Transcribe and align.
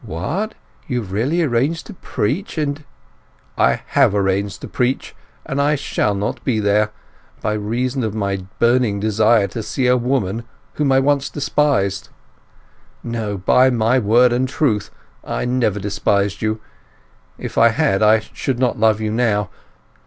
"What, 0.03 0.55
you 0.87 1.01
have 1.01 1.11
really 1.11 1.43
arranged 1.43 1.85
to 1.85 1.93
preach, 1.93 2.57
and—" 2.57 2.83
"I 3.55 3.83
have 3.89 4.15
arranged 4.15 4.61
to 4.61 4.67
preach, 4.67 5.15
and 5.45 5.61
I 5.61 5.75
shall 5.75 6.15
not 6.15 6.43
be 6.43 6.59
there—by 6.59 7.53
reason 7.53 8.03
of 8.03 8.15
my 8.15 8.37
burning 8.57 8.99
desire 8.99 9.45
to 9.49 9.61
see 9.61 9.85
a 9.85 9.95
woman 9.95 10.43
whom 10.73 10.91
I 10.91 10.99
once 10.99 11.29
despised!—No, 11.29 12.01
by 13.37 13.69
my 13.69 13.99
word 13.99 14.33
and 14.33 14.49
truth, 14.49 14.89
I 15.23 15.45
never 15.45 15.79
despised 15.79 16.41
you; 16.41 16.59
if 17.37 17.55
I 17.59 17.69
had 17.69 18.01
I 18.01 18.21
should 18.21 18.57
not 18.57 18.79
love 18.79 19.01
you 19.01 19.11
now! 19.11 19.51